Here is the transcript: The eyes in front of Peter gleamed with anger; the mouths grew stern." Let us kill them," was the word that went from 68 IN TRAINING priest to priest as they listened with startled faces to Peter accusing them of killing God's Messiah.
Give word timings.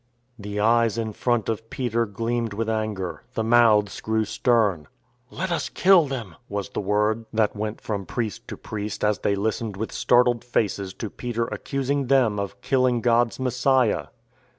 The 0.39 0.59
eyes 0.59 0.97
in 0.97 1.13
front 1.13 1.47
of 1.47 1.69
Peter 1.69 2.07
gleamed 2.07 2.53
with 2.55 2.67
anger; 2.67 3.21
the 3.35 3.43
mouths 3.43 4.01
grew 4.01 4.25
stern." 4.25 4.87
Let 5.29 5.51
us 5.51 5.69
kill 5.69 6.07
them," 6.07 6.37
was 6.49 6.69
the 6.69 6.81
word 6.81 7.25
that 7.31 7.55
went 7.55 7.79
from 7.79 8.01
68 8.01 8.01
IN 8.01 8.05
TRAINING 8.07 8.15
priest 8.15 8.47
to 8.47 8.57
priest 8.57 9.03
as 9.03 9.19
they 9.19 9.35
listened 9.35 9.77
with 9.77 9.91
startled 9.91 10.43
faces 10.43 10.95
to 10.95 11.11
Peter 11.11 11.45
accusing 11.49 12.07
them 12.07 12.39
of 12.39 12.59
killing 12.61 13.01
God's 13.01 13.39
Messiah. 13.39 14.07